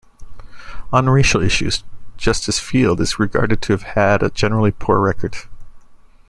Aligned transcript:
On 0.91 1.07
racial 1.11 1.43
issues, 1.43 1.83
Justice 2.17 2.57
Field 2.59 2.99
is 3.01 3.19
regarded 3.19 3.61
to 3.61 3.73
have 3.73 3.83
had 3.83 4.23
a 4.23 4.31
generally 4.31 4.71
poor 4.71 4.99
record. 4.99 5.35